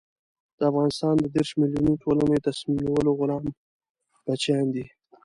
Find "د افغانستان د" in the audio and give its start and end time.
0.57-1.25